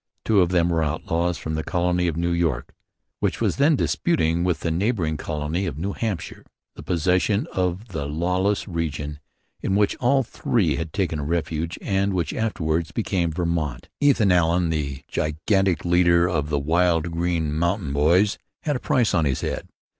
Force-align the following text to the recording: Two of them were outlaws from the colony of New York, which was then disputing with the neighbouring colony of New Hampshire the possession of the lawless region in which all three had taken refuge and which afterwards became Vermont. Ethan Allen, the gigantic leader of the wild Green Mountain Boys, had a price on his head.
Two 0.25 0.41
of 0.41 0.49
them 0.49 0.69
were 0.69 0.81
outlaws 0.81 1.37
from 1.37 1.53
the 1.53 1.63
colony 1.63 2.07
of 2.07 2.17
New 2.17 2.31
York, 2.31 2.73
which 3.19 3.39
was 3.39 3.57
then 3.57 3.75
disputing 3.75 4.43
with 4.43 4.61
the 4.61 4.71
neighbouring 4.71 5.15
colony 5.15 5.67
of 5.67 5.77
New 5.77 5.93
Hampshire 5.93 6.43
the 6.73 6.81
possession 6.81 7.45
of 7.53 7.89
the 7.89 8.07
lawless 8.07 8.67
region 8.67 9.19
in 9.61 9.75
which 9.75 9.95
all 9.97 10.23
three 10.23 10.75
had 10.75 10.91
taken 10.91 11.21
refuge 11.21 11.77
and 11.83 12.15
which 12.15 12.33
afterwards 12.33 12.91
became 12.91 13.29
Vermont. 13.31 13.89
Ethan 13.99 14.31
Allen, 14.31 14.71
the 14.71 15.03
gigantic 15.07 15.85
leader 15.85 16.27
of 16.27 16.49
the 16.49 16.57
wild 16.57 17.11
Green 17.11 17.53
Mountain 17.53 17.93
Boys, 17.93 18.39
had 18.61 18.75
a 18.75 18.79
price 18.79 19.13
on 19.13 19.25
his 19.25 19.41
head. 19.41 19.67